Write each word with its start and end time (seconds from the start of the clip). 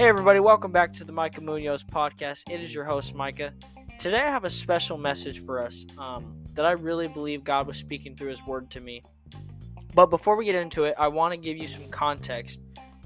Hey, 0.00 0.08
everybody, 0.08 0.40
welcome 0.40 0.72
back 0.72 0.94
to 0.94 1.04
the 1.04 1.12
Micah 1.12 1.42
Munoz 1.42 1.84
podcast. 1.84 2.44
It 2.48 2.62
is 2.62 2.72
your 2.72 2.84
host, 2.84 3.14
Micah. 3.14 3.52
Today, 3.98 4.22
I 4.22 4.30
have 4.30 4.44
a 4.44 4.50
special 4.50 4.96
message 4.96 5.44
for 5.44 5.62
us 5.62 5.84
um, 5.98 6.42
that 6.54 6.64
I 6.64 6.70
really 6.70 7.06
believe 7.06 7.44
God 7.44 7.66
was 7.66 7.76
speaking 7.76 8.16
through 8.16 8.30
His 8.30 8.42
Word 8.46 8.70
to 8.70 8.80
me. 8.80 9.02
But 9.92 10.06
before 10.06 10.36
we 10.36 10.46
get 10.46 10.54
into 10.54 10.84
it, 10.84 10.94
I 10.98 11.08
want 11.08 11.34
to 11.34 11.36
give 11.36 11.58
you 11.58 11.66
some 11.66 11.86
context 11.90 12.60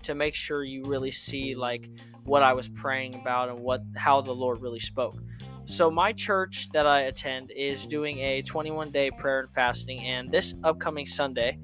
to 0.05 0.15
make 0.15 0.37
sure 0.37 0.62
you 0.62 0.84
really 0.84 1.11
see 1.11 1.57
like 1.57 1.91
what 2.23 2.45
I 2.45 2.52
was 2.52 2.69
praying 2.69 3.16
about 3.16 3.48
and 3.48 3.59
what 3.59 3.83
how 3.97 4.20
the 4.20 4.33
Lord 4.33 4.61
really 4.61 4.79
spoke. 4.79 5.16
So 5.65 5.91
my 5.91 6.12
church 6.12 6.69
that 6.74 6.87
I 6.87 7.01
attend 7.01 7.51
is 7.51 7.87
doing 7.87 8.20
a 8.20 8.41
21 8.42 8.92
day 8.92 9.11
prayer 9.11 9.41
and 9.41 9.52
fasting, 9.52 9.98
and 9.98 10.30
this 10.30 10.55
upcoming 10.62 11.06
Sunday, 11.06 11.59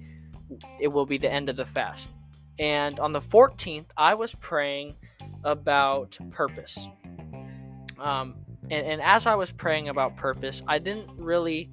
it 0.81 0.89
will 0.89 1.07
be 1.07 1.19
the 1.19 1.33
end 1.33 1.49
of 1.49 1.55
the 1.55 1.67
fast. 1.67 2.09
And 2.59 2.99
on 2.99 3.13
the 3.13 3.21
14th, 3.21 3.87
I 3.97 4.15
was 4.15 4.35
praying 4.35 4.97
about 5.45 6.19
purpose. 6.31 6.89
Um, 7.99 8.37
and, 8.71 8.87
and 8.87 9.03
as 9.03 9.27
I 9.27 9.35
was 9.35 9.53
praying 9.53 9.89
about 9.89 10.17
purpose, 10.17 10.63
I 10.67 10.79
didn't 10.79 11.11
really 11.17 11.71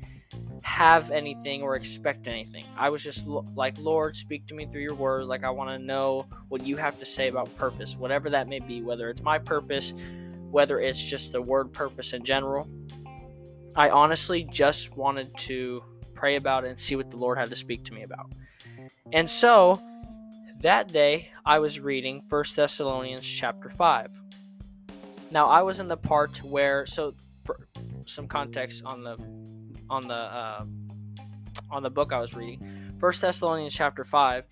have 0.62 1.12
anything 1.12 1.62
or 1.62 1.76
expect 1.76 2.28
anything. 2.28 2.66
I 2.76 2.90
was 2.90 3.02
just 3.04 3.26
like, 3.28 3.78
Lord, 3.80 4.16
speak 4.16 4.48
to 4.48 4.54
me 4.54 4.66
through 4.66 4.82
your 4.82 4.96
word. 4.96 5.26
Like, 5.26 5.44
I 5.44 5.50
want 5.50 5.70
to 5.70 5.80
know 5.80 6.26
what 6.50 6.66
you 6.66 6.76
have 6.76 7.00
to 7.00 7.06
say 7.06 7.30
about 7.30 7.56
purpose, 7.58 7.96
whatever 7.96 8.30
that 8.32 8.48
may 8.48 8.60
be, 8.60 8.82
whether 8.82 9.10
it's 9.10 9.22
my 9.22 9.40
purpose, 9.40 9.94
whether 10.52 10.80
it's 10.80 11.02
just 11.02 11.32
the 11.32 11.42
word 11.42 11.72
purpose 11.72 12.14
in 12.14 12.24
general. 12.26 12.68
I 13.76 13.90
honestly 13.90 14.44
just 14.44 14.98
wanted 14.98 15.36
to 15.38 15.84
pray 16.16 16.36
about 16.36 16.66
it 16.66 16.70
and 16.70 16.80
see 16.80 16.96
what 16.96 17.12
the 17.12 17.18
Lord 17.18 17.38
had 17.38 17.50
to 17.52 17.56
speak 17.56 17.86
to 17.86 17.94
me 17.94 18.04
about. 18.04 18.32
And 19.14 19.30
so 19.30 19.82
that 20.62 20.92
day 20.92 21.30
I 21.46 21.60
was 21.60 21.80
reading 21.80 22.24
1 22.30 22.44
Thessalonians 22.56 23.28
chapter 23.28 23.70
5. 23.70 24.10
Now 25.32 25.46
I 25.46 25.62
was 25.62 25.80
in 25.80 25.88
the 25.88 25.98
part 25.98 26.44
where 26.44 26.86
so 26.86 27.14
for 27.46 27.68
some 28.06 28.28
context 28.28 28.84
on 28.86 29.04
the 29.04 29.18
on 29.90 30.08
the 30.08 30.14
uh, 30.14 30.66
on 31.70 31.84
the 31.84 31.90
book 31.90 32.12
I 32.14 32.20
was 32.20 32.34
reading, 32.34 32.94
1 33.00 33.14
Thessalonians 33.20 33.74
chapter 33.74 34.04
5, 34.04 34.46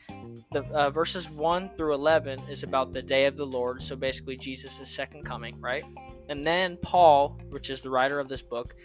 the 0.51 0.63
uh, 0.65 0.89
verses 0.89 1.29
1 1.29 1.69
through 1.75 1.93
11 1.93 2.41
is 2.49 2.63
about 2.63 2.93
the 2.93 3.01
day 3.01 3.25
of 3.25 3.37
the 3.37 3.45
Lord, 3.45 3.81
so 3.81 3.95
basically 3.95 4.37
Jesus' 4.37 4.89
second 4.89 5.23
coming, 5.23 5.59
right? 5.59 5.83
And 6.29 6.45
then 6.45 6.77
Paul, 6.81 7.39
which 7.49 7.69
is 7.69 7.81
the 7.81 7.89
writer 7.89 8.19
of 8.19 8.27
this 8.27 8.41
book, 8.41 8.75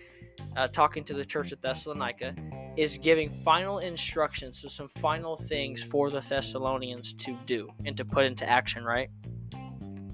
uh, 0.56 0.68
talking 0.68 1.04
to 1.04 1.14
the 1.14 1.24
church 1.24 1.52
at 1.52 1.62
Thessalonica, 1.62 2.34
is 2.76 2.98
giving 2.98 3.30
final 3.44 3.78
instructions, 3.78 4.60
so 4.60 4.68
some 4.68 4.88
final 4.88 5.36
things 5.36 5.82
for 5.82 6.10
the 6.10 6.20
Thessalonians 6.20 7.12
to 7.14 7.36
do 7.46 7.68
and 7.84 7.96
to 7.96 8.04
put 8.04 8.24
into 8.24 8.48
action, 8.48 8.84
right? 8.84 9.10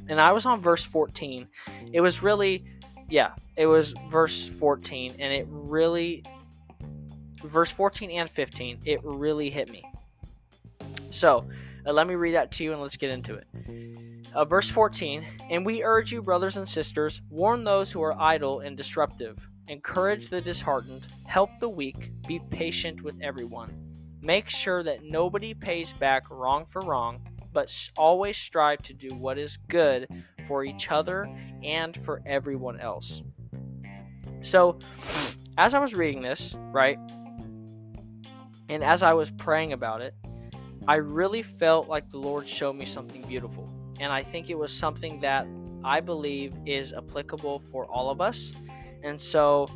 And 0.08 0.20
I 0.20 0.32
was 0.32 0.46
on 0.46 0.60
verse 0.60 0.84
14. 0.84 1.48
It 1.92 2.00
was 2.00 2.22
really, 2.22 2.64
yeah, 3.08 3.32
it 3.56 3.66
was 3.66 3.94
verse 4.08 4.48
14, 4.48 5.16
and 5.18 5.32
it 5.32 5.46
really, 5.48 6.22
verse 7.44 7.70
14 7.70 8.10
and 8.10 8.30
15, 8.30 8.80
it 8.84 9.00
really 9.02 9.50
hit 9.50 9.70
me. 9.70 9.84
So, 11.10 11.44
uh, 11.86 11.92
let 11.92 12.06
me 12.06 12.14
read 12.14 12.34
that 12.34 12.52
to 12.52 12.64
you 12.64 12.72
and 12.72 12.80
let's 12.80 12.96
get 12.96 13.10
into 13.10 13.34
it. 13.34 13.46
Uh, 14.37 14.45
verse 14.45 14.69
14, 14.69 15.25
and 15.48 15.65
we 15.65 15.83
urge 15.83 16.12
you, 16.12 16.20
brothers 16.20 16.59
and 16.59 16.69
sisters, 16.69 17.23
warn 17.31 17.65
those 17.65 17.91
who 17.91 18.03
are 18.03 18.20
idle 18.20 18.61
and 18.61 18.77
disruptive 18.77 19.48
encourage 19.69 20.29
the 20.29 20.41
disheartened, 20.42 21.06
help 21.25 21.51
the 21.59 21.69
weak, 21.69 22.12
be 22.29 22.39
patient 22.51 23.03
with 23.03 23.19
everyone. 23.23 23.73
Make 24.20 24.51
sure 24.51 24.83
that 24.83 25.05
nobody 25.05 25.55
pays 25.55 25.95
back 25.95 26.31
wrong 26.31 26.67
for 26.67 26.83
wrong, 26.83 27.27
but 27.55 27.75
always 27.97 28.37
strive 28.37 28.83
to 28.83 28.92
do 28.92 29.09
what 29.14 29.39
is 29.39 29.57
good 29.69 30.07
for 30.47 30.64
each 30.64 30.91
other 30.91 31.27
and 31.64 31.96
for 32.05 32.20
everyone 32.27 32.79
else. 32.79 33.23
So, 34.42 34.79
as 35.57 35.73
I 35.73 35.79
was 35.79 35.95
reading 35.95 36.20
this, 36.20 36.55
right, 36.73 36.98
and 38.69 38.85
as 38.85 39.02
I 39.02 39.14
was 39.14 39.30
praying 39.30 39.73
about 39.73 40.02
it, 40.02 40.14
I 40.86 40.96
really 40.96 41.42
felt 41.42 41.89
like 41.89 42.11
the 42.11 42.19
Lord 42.19 42.46
showed 42.46 42.77
me 42.77 42.85
something 42.85 43.23
beautiful. 43.23 43.69
And 44.01 44.12
I 44.12 44.23
think 44.23 44.51
it 44.51 44.58
was 44.58 44.73
something 44.73 45.20
that 45.20 45.46
I 45.84 46.01
believe 46.01 46.55
is 46.67 46.92
applicable 46.92 47.61
for 47.61 47.86
all 47.86 48.11
of 48.11 48.20
us 48.20 48.52
and 49.07 49.20
so, 49.20 49.68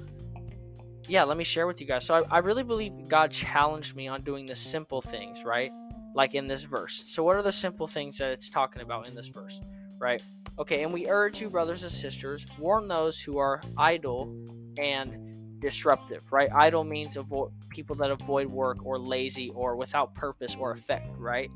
yeah, 1.09 1.23
let 1.23 1.37
me 1.37 1.45
share 1.45 1.67
with 1.67 1.81
you 1.81 1.87
guys. 1.87 2.05
So, 2.05 2.15
I, 2.15 2.37
I 2.37 2.39
really 2.39 2.65
believe 2.65 2.93
God 3.09 3.31
challenged 3.31 3.95
me 3.95 4.09
on 4.09 4.23
doing 4.23 4.45
the 4.45 4.57
simple 4.57 5.01
things, 5.01 5.45
right? 5.45 5.71
Like 6.15 6.35
in 6.35 6.49
this 6.49 6.63
verse. 6.63 7.05
So, 7.07 7.23
what 7.23 7.37
are 7.37 7.43
the 7.43 7.53
simple 7.53 7.87
things 7.87 8.19
that 8.19 8.33
it's 8.33 8.49
talking 8.49 8.83
about 8.83 9.07
in 9.07 9.15
this 9.15 9.29
verse, 9.29 9.61
right? 9.99 10.23
Okay, 10.59 10.83
and 10.83 10.93
we 10.93 11.09
urge 11.09 11.41
you, 11.41 11.49
brothers 11.49 11.85
and 11.85 11.93
sisters, 11.93 12.45
warn 12.59 12.89
those 12.89 13.21
who 13.21 13.39
are 13.39 13.63
idle 13.79 14.35
and 14.79 15.61
disruptive, 15.61 16.25
right? 16.33 16.51
Idle 16.53 16.85
means 16.85 17.17
avoid 17.17 17.53
people 17.69 17.95
that 17.97 18.11
avoid 18.11 18.49
work 18.49 18.85
or 18.85 18.99
lazy 18.99 19.51
or 19.55 19.77
without 19.77 20.15
purpose 20.15 20.57
or 20.59 20.73
effect, 20.73 21.09
right? 21.19 21.51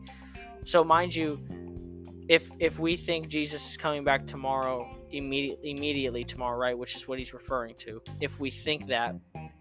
So, 0.64 0.84
mind 0.84 1.14
you, 1.14 1.40
if 2.28 2.50
if 2.58 2.78
we 2.78 2.96
think 2.96 3.28
Jesus 3.28 3.70
is 3.70 3.76
coming 3.76 4.04
back 4.04 4.26
tomorrow, 4.26 4.88
immediately 5.10 5.70
immediately 5.70 6.24
tomorrow, 6.24 6.58
right, 6.58 6.76
which 6.76 6.96
is 6.96 7.06
what 7.06 7.18
he's 7.18 7.34
referring 7.34 7.74
to. 7.78 8.00
If 8.20 8.40
we 8.40 8.50
think 8.50 8.86
that, 8.86 9.14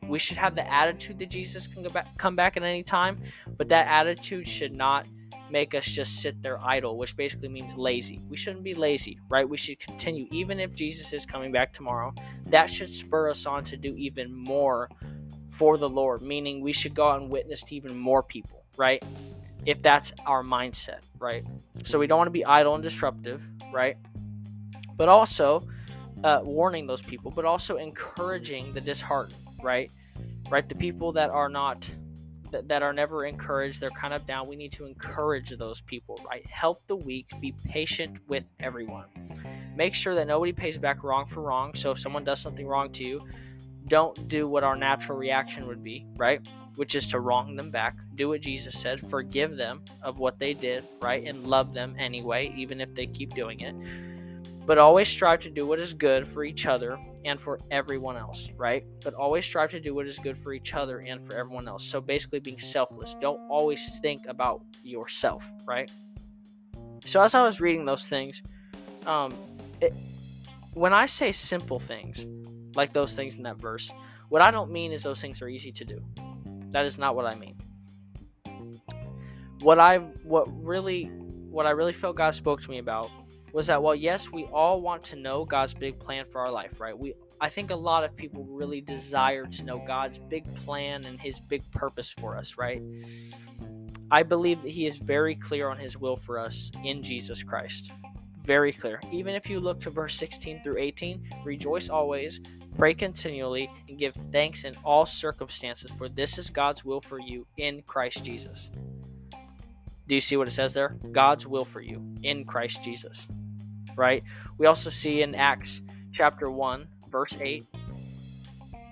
we 0.08 0.20
should 0.20 0.38
have 0.38 0.56
the 0.56 0.72
attitude 0.72 1.20
that 1.20 1.30
Jesus 1.30 1.68
can 1.68 1.84
go 1.84 1.90
back, 1.90 2.18
come 2.18 2.36
back 2.36 2.58
at 2.58 2.64
any 2.64 2.84
time, 2.84 3.22
but 3.58 3.68
that 3.70 3.88
attitude 3.88 4.48
should 4.48 4.74
not 4.74 5.06
make 5.52 5.76
us 5.76 5.86
just 5.86 6.20
sit 6.20 6.42
there 6.42 6.60
idle, 6.62 6.98
which 6.98 7.16
basically 7.16 7.50
means 7.50 7.76
lazy. 7.76 8.20
We 8.30 8.38
shouldn't 8.38 8.64
be 8.64 8.74
lazy, 8.74 9.20
right? 9.30 9.48
We 9.48 9.58
should 9.58 9.80
continue 9.80 10.28
even 10.32 10.60
if 10.60 10.74
Jesus 10.74 11.14
is 11.14 11.26
coming 11.26 11.52
back 11.52 11.74
tomorrow. 11.74 12.14
That 12.48 12.70
should 12.70 12.90
spur 12.90 13.30
us 13.30 13.46
on 13.46 13.64
to 13.66 13.78
do 13.78 13.96
even 13.96 14.34
more 14.34 14.90
for 15.50 15.78
the 15.78 15.88
Lord, 15.88 16.22
meaning 16.24 16.62
we 16.62 16.74
should 16.74 16.96
go 16.96 17.08
out 17.08 17.22
and 17.22 17.30
witness 17.30 17.62
to 17.64 17.76
even 17.76 17.96
more 17.96 18.24
people, 18.24 18.64
right? 18.78 19.04
If 19.66 19.82
that's 19.82 20.12
our 20.26 20.44
mindset, 20.44 21.00
right? 21.20 21.46
So 21.86 22.00
we 22.00 22.08
don't 22.08 22.18
want 22.18 22.28
to 22.28 22.32
be 22.32 22.46
idle 22.46 22.76
and 22.76 22.84
disruptive, 22.84 23.42
right? 23.72 23.98
But 24.96 25.10
also 25.10 25.68
uh, 26.24 26.42
warning 26.44 26.88
those 26.88 27.02
people, 27.02 27.32
but 27.32 27.46
also 27.46 27.78
encouraging 27.78 28.74
the 28.74 28.82
disheartened, 28.82 29.36
right? 29.62 29.92
Right, 30.50 30.68
the 30.68 30.76
people 30.76 31.14
that 31.14 31.30
are 31.30 31.50
not 31.50 31.90
that, 32.52 32.68
that 32.68 32.84
are 32.84 32.94
never 32.94 33.26
encouraged, 33.26 33.82
they're 33.82 33.90
kind 33.90 34.14
of 34.14 34.26
down. 34.26 34.48
We 34.48 34.56
need 34.56 34.72
to 34.74 34.86
encourage 34.86 35.50
those 35.58 35.82
people, 35.82 36.20
right? 36.30 36.46
Help 36.46 36.86
the 36.88 36.96
weak, 36.96 37.28
be 37.42 37.54
patient 37.66 38.18
with 38.28 38.46
everyone. 38.60 39.06
Make 39.76 39.96
sure 39.96 40.14
that 40.16 40.28
nobody 40.28 40.54
pays 40.54 40.78
back 40.78 41.04
wrong 41.04 41.26
for 41.26 41.42
wrong. 41.42 41.74
So 41.74 41.92
if 41.92 42.00
someone 42.00 42.24
does 42.24 42.40
something 42.40 42.68
wrong 42.68 42.92
to 42.92 43.04
you, 43.04 43.28
don't 43.88 44.28
do 44.28 44.48
what 44.48 44.64
our 44.64 44.76
natural 44.76 45.18
reaction 45.18 45.68
would 45.68 45.84
be, 45.84 46.06
right? 46.16 46.42
Which 46.76 46.96
is 46.96 47.08
to 47.08 47.20
wrong 47.20 47.56
them 47.56 47.70
back. 47.70 47.98
Do 48.16 48.30
what 48.30 48.42
Jesus 48.42 48.78
said, 48.80 49.00
forgive 49.10 49.58
them 49.58 49.82
of 50.02 50.20
what 50.20 50.40
they 50.40 50.54
did, 50.54 50.86
right? 51.02 51.24
And 51.26 51.46
love 51.46 51.74
them 51.74 51.96
anyway, 51.98 52.54
even 52.56 52.82
if 52.82 52.94
they 52.96 53.08
keep 53.08 53.34
doing 53.34 53.62
it. 53.62 53.76
But 54.66 54.78
always 54.78 55.10
strive 55.10 55.42
to 55.42 55.50
do 55.50 55.68
what 55.68 55.80
is 55.80 55.94
good 55.94 56.26
for 56.26 56.44
each 56.44 56.66
other 56.66 56.98
and 57.26 57.40
for 57.40 57.60
everyone 57.70 58.16
else, 58.16 58.50
right? 58.56 58.86
But 59.04 59.14
always 59.14 59.46
strive 59.46 59.72
to 59.72 59.80
do 59.80 59.94
what 59.94 60.08
is 60.08 60.18
good 60.20 60.38
for 60.38 60.54
each 60.54 60.74
other 60.74 61.00
and 61.00 61.26
for 61.26 61.36
everyone 61.36 61.68
else. 61.68 61.86
So 61.86 62.00
basically, 62.00 62.40
being 62.40 62.60
selfless. 62.60 63.16
Don't 63.20 63.40
always 63.50 64.00
think 64.00 64.26
about 64.28 64.62
yourself, 64.84 65.52
right? 65.66 65.92
So 67.06 67.22
as 67.22 67.34
I 67.36 67.42
was 67.42 67.60
reading 67.60 67.86
those 67.86 68.08
things, 68.08 68.42
um, 69.06 69.34
it, 69.82 69.94
when 70.74 70.94
I 70.94 71.06
say 71.06 71.32
simple 71.32 71.80
things, 71.80 72.26
like 72.76 72.94
those 72.94 73.16
things 73.16 73.36
in 73.36 73.44
that 73.44 73.58
verse, 73.58 73.92
what 74.30 74.42
I 74.42 74.50
don't 74.50 74.72
mean 74.72 74.92
is 74.92 75.04
those 75.04 75.22
things 75.22 75.42
are 75.42 75.50
easy 75.50 75.72
to 75.74 75.86
do. 75.86 76.02
That 76.74 76.86
is 76.86 76.98
not 76.98 77.16
what 77.16 77.26
I 77.26 77.36
mean. 77.36 77.56
What 79.62 79.80
I 79.80 80.00
what 80.24 80.48
really 80.66 81.06
what 81.50 81.66
I 81.68 81.70
really 81.70 81.94
felt 81.94 82.18
God 82.18 82.34
spoke 82.34 82.62
to 82.64 82.70
me 82.70 82.80
about 82.80 83.12
was 83.54 83.68
that 83.68 83.82
well 83.82 83.96
yes 83.96 84.32
we 84.32 84.46
all 84.46 84.82
want 84.82 85.04
to 85.04 85.16
know 85.16 85.46
God's 85.46 85.76
big 85.76 86.00
plan 86.00 86.26
for 86.26 86.42
our 86.42 86.52
life 86.52 86.82
right? 86.82 86.98
We 86.98 87.14
I 87.40 87.48
think 87.48 87.70
a 87.70 87.76
lot 87.76 88.04
of 88.04 88.16
people 88.16 88.44
really 88.46 88.82
desire 88.82 89.46
to 89.46 89.64
know 89.64 89.84
God's 89.86 90.18
big 90.18 90.54
plan 90.56 91.06
and 91.06 91.22
his 91.22 91.40
big 91.40 91.62
purpose 91.72 92.10
for 92.10 92.36
us 92.36 92.58
right? 92.58 92.82
I 94.10 94.24
believe 94.24 94.64
that 94.64 94.72
he 94.72 94.88
is 94.88 94.98
very 94.98 95.36
clear 95.36 95.70
on 95.70 95.78
his 95.78 95.96
will 95.96 96.16
for 96.16 96.40
us 96.40 96.72
in 96.84 97.02
Jesus 97.02 97.42
Christ. 97.44 97.92
Very 98.44 98.74
clear. 98.74 99.00
Even 99.12 99.36
if 99.36 99.50
you 99.50 99.60
look 99.60 99.80
to 99.82 99.90
verse 99.90 100.16
16 100.16 100.62
through 100.64 100.80
18 100.80 101.24
rejoice 101.46 101.88
always 101.88 102.40
Pray 102.78 102.94
continually 102.94 103.70
and 103.88 103.98
give 103.98 104.16
thanks 104.32 104.64
in 104.64 104.76
all 104.84 105.06
circumstances, 105.06 105.92
for 105.98 106.10
this 106.10 106.38
is 106.38 106.50
God's 106.50 106.84
will 106.84 107.02
for 107.02 107.20
you 107.20 107.46
in 107.58 107.82
Christ 107.84 108.24
Jesus. 108.24 108.72
Do 110.08 110.16
you 110.16 110.22
see 110.22 110.36
what 110.36 110.48
it 110.48 110.52
says 110.52 110.74
there? 110.74 110.98
God's 111.12 111.48
will 111.48 111.66
for 111.66 111.82
you 111.82 112.02
in 112.24 112.46
Christ 112.46 112.84
Jesus. 112.84 113.28
Right? 113.96 114.24
We 114.58 114.66
also 114.66 114.90
see 114.90 115.22
in 115.22 115.36
Acts 115.36 115.82
chapter 116.14 116.52
1, 116.52 116.88
verse 117.10 117.36
8, 117.40 117.66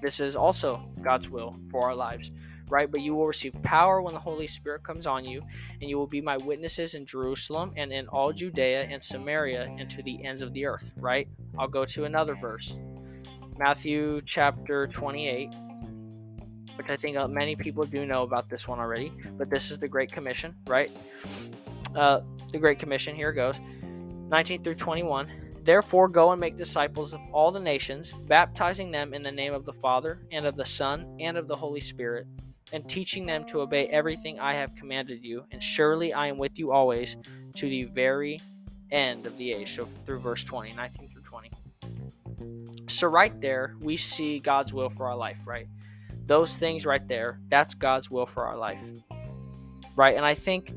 this 0.02 0.20
is 0.20 0.36
also 0.36 0.82
God's 1.02 1.30
will 1.30 1.56
for 1.70 1.84
our 1.84 1.96
lives. 1.96 2.32
right? 2.72 2.90
But 2.90 3.02
you 3.02 3.14
will 3.14 3.28
receive 3.28 3.54
power 3.62 4.02
when 4.02 4.14
the 4.14 4.20
Holy 4.20 4.48
Spirit 4.48 4.82
comes 4.84 5.06
on 5.06 5.26
you, 5.26 5.44
and 5.80 5.90
you 5.90 5.98
will 5.98 6.08
be 6.08 6.22
my 6.22 6.38
witnesses 6.38 6.96
in 6.96 7.06
Jerusalem 7.06 7.74
and 7.76 7.92
in 7.92 8.08
all 8.08 8.32
Judea 8.32 8.84
and 8.84 9.04
Samaria 9.04 9.64
and 9.78 9.90
to 9.92 10.02
the 10.02 10.26
ends 10.26 10.42
of 10.42 10.54
the 10.54 10.66
earth, 10.66 10.92
right? 10.96 11.28
I'll 11.60 11.68
go 11.68 11.86
to 11.86 12.06
another 12.06 12.34
verse. 12.34 12.76
Matthew 13.58 14.22
chapter 14.26 14.88
28, 14.88 15.54
which 16.76 16.90
I 16.90 16.96
think 16.96 17.18
uh, 17.18 17.28
many 17.28 17.56
people 17.56 17.84
do 17.84 18.06
know 18.06 18.24
about 18.24 18.50
this 18.50 18.68
one 18.68 18.80
already, 18.80 19.12
but 19.38 19.50
this 19.50 19.72
is 19.72 19.80
the 19.80 19.88
Great 19.88 20.12
Commission, 20.12 20.56
right? 20.68 20.92
Uh, 21.96 22.22
the 22.52 22.58
Great 22.58 22.80
Commission, 22.80 23.16
here 23.16 23.32
goes 23.32 23.60
19 24.30 24.64
through 24.64 24.76
21. 24.76 25.32
Therefore, 25.64 26.08
go 26.08 26.32
and 26.32 26.42
make 26.42 26.58
disciples 26.58 27.14
of 27.14 27.20
all 27.32 27.52
the 27.52 27.60
nations, 27.60 28.12
baptizing 28.28 28.90
them 28.90 29.14
in 29.14 29.22
the 29.22 29.32
name 29.32 29.54
of 29.54 29.66
the 29.66 29.74
Father, 29.74 30.22
and 30.32 30.46
of 30.46 30.56
the 30.56 30.66
Son, 30.66 31.18
and 31.20 31.38
of 31.38 31.48
the 31.48 31.56
Holy 31.56 31.82
Spirit 31.82 32.26
and 32.74 32.88
teaching 32.88 33.26
them 33.26 33.44
to 33.46 33.62
obey 33.62 33.88
everything 33.88 34.40
I 34.40 34.54
have 34.54 34.76
commanded 34.76 35.24
you. 35.24 35.44
And 35.52 35.62
surely 35.62 36.14
I 36.14 36.28
am 36.28 36.38
with 36.38 36.58
you 36.58 36.72
always 36.72 37.18
to 37.56 37.70
the 37.70 37.86
very 37.86 38.40
end 38.92 39.26
of 39.26 39.38
the 39.38 39.52
age. 39.52 39.76
So 39.76 39.88
through 40.06 40.20
verse 40.20 40.44
20, 40.44 40.74
19 40.74 40.98
through 40.98 41.08
20. 41.08 41.11
So 42.92 43.08
right 43.08 43.40
there, 43.42 43.76
we 43.82 43.98
see 43.98 44.40
God's 44.40 44.74
will 44.74 44.90
for 44.90 45.08
our 45.08 45.16
life, 45.16 45.38
right? 45.46 45.68
Those 46.26 46.56
things 46.56 46.86
right 46.86 47.06
there, 47.08 47.40
that's 47.50 47.74
God's 47.74 48.10
will 48.10 48.26
for 48.26 48.46
our 48.46 48.58
life, 48.58 48.80
right? 49.96 50.16
And 50.16 50.26
I 50.26 50.34
think 50.34 50.74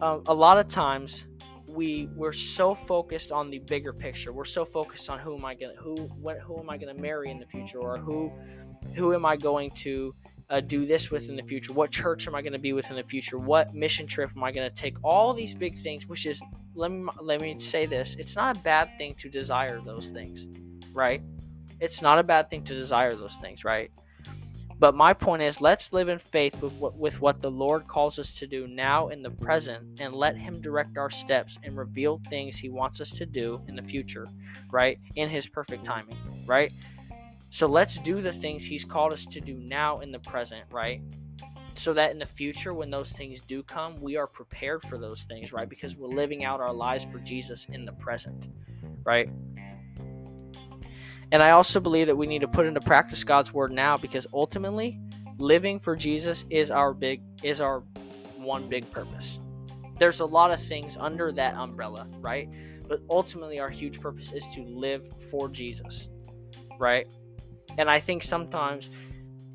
um, 0.00 0.22
a 0.26 0.34
lot 0.34 0.58
of 0.58 0.68
times 0.68 1.24
we 1.68 2.08
we're 2.14 2.32
so 2.32 2.74
focused 2.74 3.32
on 3.32 3.50
the 3.50 3.58
bigger 3.58 3.92
picture. 3.92 4.32
We're 4.32 4.44
so 4.44 4.64
focused 4.64 5.10
on 5.10 5.18
who 5.18 5.36
am 5.36 5.44
I 5.44 5.54
gonna 5.54 5.74
who 5.78 5.96
what 6.20 6.38
who 6.38 6.58
am 6.58 6.70
I 6.70 6.76
gonna 6.76 6.94
marry 6.94 7.30
in 7.30 7.38
the 7.38 7.46
future, 7.46 7.78
or 7.78 7.98
who 7.98 8.32
who 8.94 9.14
am 9.14 9.24
I 9.26 9.36
going 9.36 9.70
to 9.72 10.14
uh, 10.48 10.60
do 10.60 10.86
this 10.86 11.10
with 11.10 11.28
in 11.28 11.36
the 11.36 11.42
future? 11.42 11.72
What 11.72 11.90
church 11.90 12.26
am 12.28 12.34
I 12.34 12.42
going 12.42 12.52
to 12.52 12.58
be 12.58 12.72
with 12.72 12.88
in 12.90 12.96
the 12.96 13.02
future? 13.02 13.38
What 13.38 13.74
mission 13.74 14.06
trip 14.06 14.30
am 14.36 14.44
I 14.44 14.52
going 14.52 14.68
to 14.68 14.74
take? 14.74 14.96
All 15.02 15.34
these 15.34 15.54
big 15.54 15.76
things, 15.76 16.06
which 16.06 16.24
is 16.26 16.40
let 16.74 16.90
me 16.90 17.08
let 17.20 17.40
me 17.40 17.58
say 17.60 17.86
this: 17.86 18.16
it's 18.18 18.36
not 18.36 18.56
a 18.56 18.60
bad 18.60 18.90
thing 18.98 19.14
to 19.16 19.28
desire 19.28 19.80
those 19.84 20.10
things, 20.10 20.46
right? 20.96 21.22
It's 21.78 22.00
not 22.02 22.18
a 22.18 22.22
bad 22.22 22.50
thing 22.50 22.64
to 22.64 22.74
desire 22.74 23.14
those 23.14 23.36
things, 23.36 23.64
right? 23.64 23.90
But 24.78 24.94
my 24.94 25.14
point 25.14 25.42
is, 25.42 25.60
let's 25.60 25.92
live 25.92 26.08
in 26.08 26.18
faith 26.18 26.60
with 26.60 26.72
what, 26.74 26.96
with 26.96 27.20
what 27.20 27.40
the 27.40 27.50
Lord 27.50 27.86
calls 27.86 28.18
us 28.18 28.34
to 28.34 28.46
do 28.46 28.66
now 28.66 29.08
in 29.08 29.22
the 29.22 29.30
present, 29.30 30.00
and 30.00 30.14
let 30.14 30.36
Him 30.36 30.60
direct 30.60 30.98
our 30.98 31.10
steps 31.10 31.58
and 31.62 31.76
reveal 31.78 32.20
things 32.28 32.58
He 32.58 32.68
wants 32.68 33.00
us 33.00 33.10
to 33.12 33.24
do 33.24 33.62
in 33.68 33.76
the 33.76 33.82
future, 33.82 34.26
right? 34.70 34.98
In 35.14 35.30
His 35.30 35.48
perfect 35.48 35.84
timing, 35.84 36.18
right? 36.46 36.72
So 37.48 37.66
let's 37.66 37.98
do 37.98 38.20
the 38.20 38.32
things 38.32 38.66
He's 38.66 38.84
called 38.84 39.14
us 39.14 39.24
to 39.26 39.40
do 39.40 39.54
now 39.54 39.98
in 40.00 40.12
the 40.12 40.18
present, 40.18 40.64
right? 40.70 41.00
So 41.74 41.94
that 41.94 42.10
in 42.10 42.18
the 42.18 42.26
future, 42.26 42.74
when 42.74 42.90
those 42.90 43.12
things 43.12 43.40
do 43.40 43.62
come, 43.62 44.00
we 44.00 44.16
are 44.16 44.26
prepared 44.26 44.82
for 44.82 44.98
those 44.98 45.24
things, 45.24 45.52
right? 45.54 45.68
Because 45.68 45.96
we're 45.96 46.08
living 46.08 46.44
out 46.44 46.60
our 46.60 46.72
lives 46.72 47.04
for 47.04 47.18
Jesus 47.18 47.66
in 47.70 47.86
the 47.86 47.92
present, 47.92 48.48
right? 49.04 49.30
And 51.32 51.42
I 51.42 51.50
also 51.50 51.80
believe 51.80 52.06
that 52.06 52.16
we 52.16 52.26
need 52.26 52.40
to 52.40 52.48
put 52.48 52.66
into 52.66 52.80
practice 52.80 53.24
God's 53.24 53.52
word 53.52 53.72
now 53.72 53.96
because 53.96 54.26
ultimately, 54.32 55.00
living 55.38 55.78
for 55.78 55.96
Jesus 55.96 56.44
is 56.50 56.70
our 56.70 56.94
big 56.94 57.22
is 57.42 57.60
our 57.60 57.82
one 58.36 58.68
big 58.68 58.90
purpose. 58.90 59.38
There's 59.98 60.20
a 60.20 60.26
lot 60.26 60.50
of 60.50 60.62
things 60.62 60.96
under 60.98 61.32
that 61.32 61.54
umbrella, 61.54 62.06
right? 62.20 62.48
But 62.88 63.00
ultimately 63.10 63.58
our 63.58 63.70
huge 63.70 64.00
purpose 64.00 64.30
is 64.30 64.46
to 64.48 64.62
live 64.62 65.10
for 65.30 65.48
Jesus, 65.48 66.08
right? 66.78 67.06
And 67.78 67.90
I 67.90 67.98
think 67.98 68.22
sometimes 68.22 68.90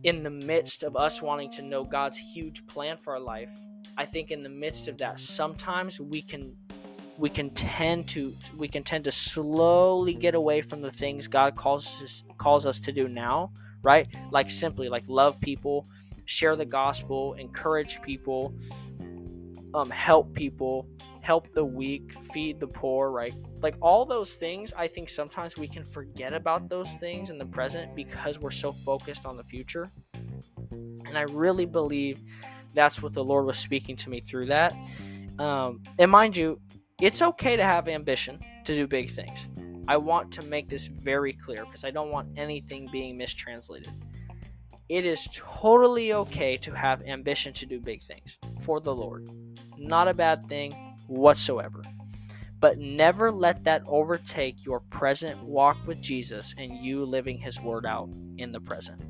in 0.04 0.24
the 0.24 0.30
midst 0.30 0.84
of 0.84 0.96
us 0.96 1.22
wanting 1.22 1.52
to 1.52 1.62
know 1.62 1.84
God's 1.84 2.18
huge 2.18 2.66
plan 2.68 2.98
for 2.98 3.14
our 3.14 3.20
life, 3.20 3.52
I 3.98 4.06
think 4.06 4.32
in 4.32 4.44
the 4.44 4.50
midst 4.50 4.88
of 4.88 4.98
that, 4.98 5.20
sometimes 5.20 6.00
we 6.02 6.22
can 6.22 6.56
we 7.18 7.30
can 7.30 7.50
tend 7.52 8.08
to 8.10 8.34
we 8.58 8.68
can 8.68 8.84
tend 8.84 9.04
to 9.04 9.12
slowly 9.12 10.14
get 10.14 10.36
away 10.36 10.62
from 10.62 10.82
the 10.82 10.92
things 10.92 11.28
God 11.28 11.56
calls 11.56 12.02
us 12.02 12.24
calls 12.38 12.66
us 12.66 12.80
to 12.80 12.92
do 12.92 13.08
now, 13.08 13.52
right? 13.84 14.08
Like 14.32 14.50
simply 14.50 14.90
like 14.90 15.04
love 15.08 15.40
people, 15.40 15.86
share 16.26 16.56
the 16.56 16.66
gospel, 16.66 17.34
encourage 17.34 18.02
people, 18.02 18.54
um, 19.74 19.90
help 19.90 20.34
people, 20.34 20.88
help 21.22 21.54
the 21.54 21.64
weak, 21.64 22.14
feed 22.34 22.60
the 22.60 22.68
poor, 22.68 23.12
right? 23.12 23.34
Like 23.62 23.76
all 23.82 24.06
those 24.06 24.36
things, 24.36 24.74
I 24.74 24.88
think 24.88 25.10
sometimes 25.10 25.58
we 25.58 25.68
can 25.68 25.84
forget 25.84 26.34
about 26.34 26.70
those 26.70 26.94
things 26.96 27.30
in 27.30 27.38
the 27.38 27.46
present 27.46 27.96
because 27.96 28.40
we're 28.40 28.52
so 28.52 28.72
focused 28.72 29.26
on 29.26 29.38
the 29.38 29.44
future. 29.44 29.90
And 30.72 31.18
I 31.18 31.24
really 31.24 31.66
believe 31.66 32.20
that's 32.74 33.02
what 33.02 33.14
the 33.14 33.24
Lord 33.24 33.46
was 33.46 33.58
speaking 33.58 33.96
to 33.98 34.10
me 34.10 34.22
through 34.22 34.48
that. 34.48 34.74
Um, 35.38 35.84
and 36.00 36.10
mind 36.10 36.38
you, 36.38 36.60
it's 37.02 37.22
okay 37.22 37.56
to 37.56 37.64
have 37.64 37.88
ambition 37.88 38.40
to 38.64 38.76
do 38.76 38.88
big 38.88 39.10
things. 39.10 39.48
I 39.88 39.98
want 39.98 40.32
to 40.34 40.46
make 40.46 40.70
this 40.70 40.86
very 40.86 41.34
clear 41.34 41.66
because 41.66 41.84
I 41.84 41.92
don't 41.92 42.12
want 42.12 42.30
anything 42.38 42.88
being 42.92 43.18
mistranslated. 43.18 43.92
It 44.88 45.06
is 45.06 45.28
totally 45.34 46.14
okay 46.14 46.58
to 46.58 46.72
have 46.72 47.02
ambition 47.04 47.54
to 47.54 47.66
do 47.66 47.80
big 47.80 48.04
things 48.04 48.38
for 48.60 48.80
the 48.80 48.94
Lord. 48.94 49.30
Not 49.78 50.08
a 50.08 50.14
bad 50.14 50.48
thing 50.48 50.74
whatsoever. 51.08 51.82
But 52.60 52.78
never 52.78 53.32
let 53.32 53.64
that 53.64 53.82
overtake 53.88 54.64
your 54.64 54.82
present 54.82 55.44
walk 55.44 55.78
with 55.88 56.00
Jesus 56.02 56.54
and 56.58 56.76
you 56.78 57.04
living 57.04 57.40
His 57.40 57.60
Word 57.60 57.86
out 57.88 58.10
in 58.38 58.52
the 58.52 58.60
present. 58.60 59.02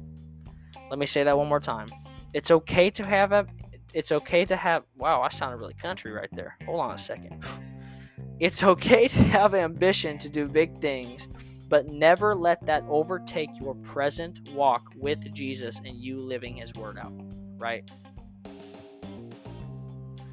Let 0.89 0.99
me 0.99 1.05
say 1.05 1.23
that 1.23 1.37
one 1.37 1.49
more 1.49 1.59
time. 1.59 1.89
It's 2.33 2.51
okay 2.51 2.89
to 2.91 3.05
have 3.05 3.33
a. 3.33 3.45
It's 3.93 4.13
okay 4.13 4.45
to 4.45 4.55
have. 4.55 4.83
Wow, 4.95 5.21
I 5.21 5.29
sounded 5.29 5.57
really 5.57 5.73
country 5.73 6.11
right 6.13 6.29
there. 6.31 6.57
Hold 6.65 6.79
on 6.79 6.91
a 6.91 6.97
second. 6.97 7.43
It's 8.41 8.63
okay 8.63 9.07
to 9.07 9.23
have 9.25 9.53
ambition 9.53 10.17
to 10.17 10.27
do 10.27 10.47
big 10.47 10.81
things, 10.81 11.27
but 11.69 11.89
never 11.89 12.33
let 12.33 12.65
that 12.65 12.83
overtake 12.89 13.51
your 13.59 13.75
present 13.75 14.49
walk 14.55 14.81
with 14.95 15.31
Jesus 15.31 15.79
and 15.85 15.95
you 15.95 16.17
living 16.17 16.55
His 16.55 16.73
Word 16.73 16.97
out. 16.97 17.13
Right? 17.59 17.87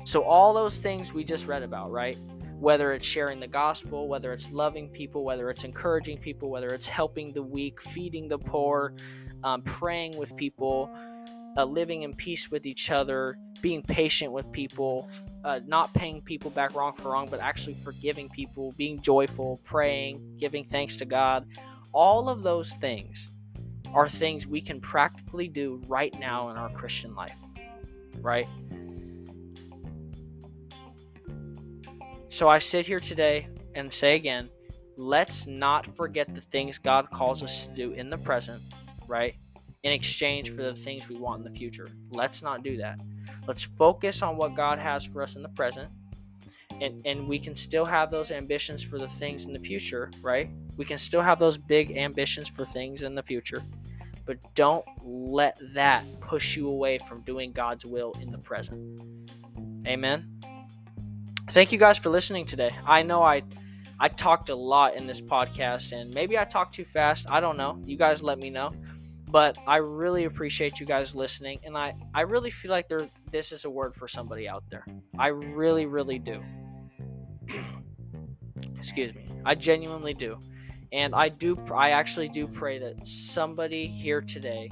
So, 0.05 0.22
all 0.22 0.55
those 0.55 0.78
things 0.78 1.12
we 1.12 1.22
just 1.22 1.46
read 1.46 1.62
about, 1.62 1.90
right? 1.90 2.16
Whether 2.58 2.94
it's 2.94 3.05
sharing 3.05 3.40
the 3.40 3.46
gospel, 3.46 4.08
whether 4.08 4.32
it's 4.32 4.50
loving 4.52 4.88
people, 4.88 5.22
whether 5.22 5.50
it's 5.50 5.64
encouraging 5.64 6.16
people, 6.16 6.49
whether 6.49 6.69
it's 6.69 6.87
helping 6.87 7.34
the 7.34 7.43
weak, 7.43 7.78
feeding 7.78 8.26
the 8.26 8.38
poor, 8.38 8.94
um, 9.44 9.61
praying 9.61 10.16
with 10.16 10.34
people, 10.34 10.90
uh, 11.58 11.64
living 11.66 12.02
in 12.02 12.14
peace 12.14 12.50
with 12.50 12.64
each 12.64 12.90
other, 12.90 13.37
being 13.62 13.82
patient 13.82 14.32
with 14.32 14.50
people, 14.52 15.08
uh, 15.44 15.61
not 15.66 15.92
paying 15.94 16.21
people 16.23 16.50
back 16.50 16.75
wrong 16.75 16.94
for 16.94 17.11
wrong, 17.11 17.28
but 17.30 17.40
actually 17.40 17.75
forgiving 17.75 18.28
people, 18.28 18.73
being 18.76 19.00
joyful, 19.00 19.61
praying, 19.64 20.37
giving 20.38 20.64
thanks 20.64 20.97
to 20.97 21.04
God. 21.04 21.47
All 21.92 22.28
of 22.28 22.42
those 22.42 22.75
things 22.75 23.28
are 23.94 24.09
things 24.09 24.47
we 24.47 24.61
can 24.61 24.80
practically 24.80 25.49
do 25.49 25.82
right 25.87 26.16
now 26.18 26.50
in 26.50 26.56
our 26.56 26.71
Christian 26.71 27.14
life, 27.14 27.37
right? 28.21 28.47
So 32.30 32.49
I 32.49 32.59
sit 32.59 32.87
here 32.87 33.00
today 33.00 33.49
and 33.75 33.92
say 33.92 34.14
again, 34.14 34.50
let's 34.97 35.47
not 35.47 35.87
forget 35.87 36.35
the 36.35 36.40
things 36.40 36.78
God 36.78 37.11
calls 37.11 37.42
us 37.42 37.62
to 37.62 37.68
do 37.75 37.92
in 37.92 38.11
the 38.11 38.18
present, 38.18 38.62
right? 39.06 39.35
In 39.85 39.92
exchange 39.92 40.50
for 40.50 40.62
the 40.62 40.75
things 40.75 41.08
we 41.08 41.16
want 41.16 41.44
in 41.44 41.52
the 41.52 41.56
future. 41.56 41.88
Let's 42.11 42.42
not 42.42 42.62
do 42.62 42.76
that. 42.78 43.00
Let's 43.47 43.62
focus 43.62 44.23
on 44.23 44.37
what 44.37 44.54
God 44.54 44.78
has 44.78 45.04
for 45.04 45.23
us 45.23 45.37
in 45.37 45.42
the 45.42 45.49
present. 45.50 45.88
And, 46.80 47.04
and 47.06 47.28
we 47.28 47.38
can 47.38 47.56
still 47.56 47.85
have 47.85 48.11
those 48.11 48.30
ambitions 48.30 48.82
for 48.82 48.99
the 48.99 49.08
things 49.08 49.44
in 49.44 49.52
the 49.52 49.58
future, 49.58 50.11
right? 50.23 50.49
We 50.76 50.85
can 50.85 50.99
still 50.99 51.23
have 51.23 51.38
those 51.38 51.58
big 51.58 51.97
ambitions 51.97 52.49
for 52.49 52.64
things 52.64 53.02
in 53.02 53.14
the 53.14 53.23
future, 53.23 53.62
but 54.26 54.38
don't 54.54 54.85
let 55.02 55.58
that 55.75 56.04
push 56.20 56.56
you 56.56 56.68
away 56.68 56.99
from 56.99 57.23
doing 57.23 57.52
God's 57.52 57.85
will 57.85 58.14
in 58.20 58.30
the 58.30 58.38
present. 58.38 59.00
Amen 59.87 60.38
thank 61.50 61.73
you 61.73 61.78
guys 61.78 61.97
for 61.97 62.11
listening 62.11 62.44
today. 62.44 62.70
I 62.87 63.02
know 63.02 63.23
I 63.23 63.42
I 64.00 64.08
talked 64.08 64.49
a 64.49 64.54
lot 64.54 64.94
in 64.94 65.06
this 65.06 65.20
podcast 65.20 65.92
and 65.92 66.12
maybe 66.14 66.38
I 66.38 66.44
talked 66.44 66.75
too 66.75 66.85
fast. 66.85 67.26
I 67.28 67.40
don't 67.40 67.56
know. 67.56 67.82
You 67.85 67.97
guys 67.97 68.23
let 68.23 68.38
me 68.38 68.49
know. 68.50 68.73
But 69.30 69.58
I 69.66 69.76
really 69.76 70.25
appreciate 70.25 70.80
you 70.80 70.87
guys 70.87 71.14
listening 71.14 71.61
and 71.64 71.76
I 71.76 71.94
I 72.14 72.23
really 72.23 72.50
feel 72.50 72.70
like 72.70 72.88
there 72.88 73.08
this 73.30 73.52
is 73.52 73.64
a 73.64 73.70
word 73.70 73.94
for 73.94 74.08
somebody 74.08 74.49
out 74.49 74.64
there. 74.70 74.87
I 75.18 75.28
really 75.28 75.87
really 75.87 76.18
do. 76.18 76.42
Excuse 78.78 79.14
me. 79.14 79.28
I 79.44 79.54
genuinely 79.54 80.14
do. 80.14 80.38
And 80.92 81.14
I 81.14 81.28
do 81.28 81.58
I 81.75 81.90
actually 81.90 82.28
do 82.28 82.47
pray 82.47 82.78
that 82.78 83.06
somebody 83.06 83.87
here 83.87 84.20
today 84.20 84.70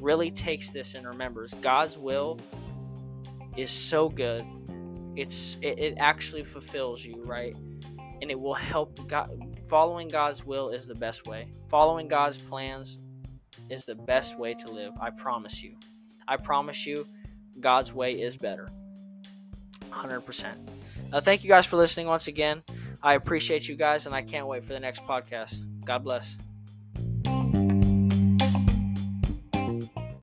really 0.00 0.30
takes 0.30 0.70
this 0.70 0.94
and 0.94 1.06
remembers 1.06 1.54
God's 1.54 1.96
will 1.96 2.38
is 3.56 3.70
so 3.70 4.08
good 4.08 4.44
it's 5.16 5.56
it, 5.62 5.78
it 5.78 5.94
actually 5.98 6.42
fulfills 6.42 7.04
you 7.04 7.22
right 7.24 7.54
and 8.22 8.30
it 8.30 8.38
will 8.38 8.54
help 8.54 9.06
god 9.08 9.30
following 9.68 10.08
god's 10.08 10.44
will 10.44 10.70
is 10.70 10.86
the 10.86 10.94
best 10.94 11.26
way 11.26 11.48
following 11.68 12.08
god's 12.08 12.38
plans 12.38 12.98
is 13.70 13.84
the 13.86 13.94
best 13.94 14.38
way 14.38 14.54
to 14.54 14.70
live 14.70 14.92
i 15.00 15.10
promise 15.10 15.62
you 15.62 15.76
I 16.26 16.36
promise 16.36 16.86
you, 16.86 17.06
God's 17.60 17.92
way 17.92 18.12
is 18.20 18.36
better. 18.36 18.70
100%. 19.90 20.46
Uh, 21.12 21.20
thank 21.20 21.44
you 21.44 21.48
guys 21.48 21.66
for 21.66 21.76
listening 21.76 22.06
once 22.06 22.26
again. 22.26 22.62
I 23.02 23.14
appreciate 23.14 23.68
you 23.68 23.76
guys, 23.76 24.06
and 24.06 24.14
I 24.14 24.22
can't 24.22 24.46
wait 24.46 24.64
for 24.64 24.72
the 24.72 24.80
next 24.80 25.02
podcast. 25.02 25.56
God 25.84 26.02
bless. 26.02 26.36